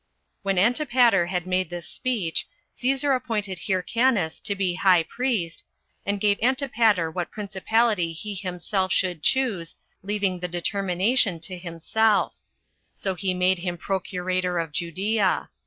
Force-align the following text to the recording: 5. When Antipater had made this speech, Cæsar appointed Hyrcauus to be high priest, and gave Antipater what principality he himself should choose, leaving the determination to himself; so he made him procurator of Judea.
5. 0.37 0.37
When 0.41 0.57
Antipater 0.57 1.27
had 1.27 1.45
made 1.45 1.69
this 1.69 1.87
speech, 1.87 2.47
Cæsar 2.73 3.15
appointed 3.15 3.59
Hyrcauus 3.59 4.39
to 4.39 4.55
be 4.55 4.73
high 4.73 5.03
priest, 5.03 5.63
and 6.07 6.19
gave 6.19 6.39
Antipater 6.41 7.11
what 7.11 7.29
principality 7.29 8.11
he 8.11 8.33
himself 8.33 8.91
should 8.91 9.21
choose, 9.21 9.77
leaving 10.01 10.39
the 10.39 10.47
determination 10.47 11.39
to 11.41 11.55
himself; 11.55 12.33
so 12.95 13.13
he 13.13 13.35
made 13.35 13.59
him 13.59 13.77
procurator 13.77 14.57
of 14.57 14.71
Judea. 14.71 15.51